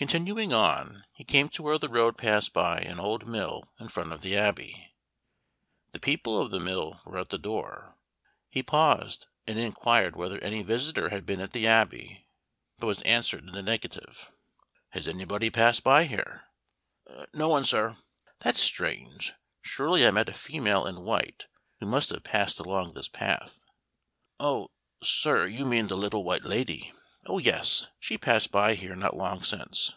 Continuing 0.00 0.52
on, 0.52 1.04
he 1.12 1.24
came 1.24 1.48
to 1.48 1.60
where 1.64 1.76
the 1.76 1.88
road 1.88 2.16
passed 2.16 2.52
by 2.52 2.78
an 2.78 3.00
old 3.00 3.26
mill 3.26 3.72
in 3.80 3.88
front 3.88 4.12
of 4.12 4.20
the 4.20 4.36
Abbey. 4.36 4.94
The 5.90 5.98
people 5.98 6.40
of 6.40 6.52
the 6.52 6.60
mill 6.60 7.00
were 7.04 7.18
at 7.18 7.30
the 7.30 7.36
door. 7.36 7.96
He 8.48 8.62
paused 8.62 9.26
and 9.44 9.58
inquired 9.58 10.14
whether 10.14 10.38
any 10.38 10.62
visitor 10.62 11.08
had 11.08 11.26
been 11.26 11.40
at 11.40 11.50
the 11.50 11.66
Abbey, 11.66 12.28
but 12.78 12.86
was 12.86 13.02
answered 13.02 13.42
in 13.42 13.54
the 13.56 13.60
negative. 13.60 14.30
"Has 14.90 15.12
nobody 15.12 15.50
passed 15.50 15.82
by 15.82 16.04
here?" 16.04 16.44
"No 17.34 17.48
one, 17.48 17.64
sir." 17.64 17.96
"That's 18.38 18.60
strange! 18.60 19.32
Surely 19.62 20.06
I 20.06 20.12
met 20.12 20.28
a 20.28 20.32
female 20.32 20.86
in 20.86 21.00
white, 21.00 21.48
who 21.80 21.86
must 21.86 22.10
have 22.10 22.22
passed 22.22 22.60
along 22.60 22.92
this 22.94 23.08
path." 23.08 23.58
"Oh, 24.38 24.70
sir, 25.02 25.46
you 25.48 25.66
mean 25.66 25.88
the 25.88 25.96
Little 25.96 26.22
White 26.22 26.44
Lady 26.44 26.92
oh, 27.30 27.36
yes, 27.36 27.88
she 28.00 28.16
passed 28.16 28.50
by 28.50 28.74
here 28.74 28.96
not 28.96 29.14
long 29.14 29.42
since." 29.42 29.92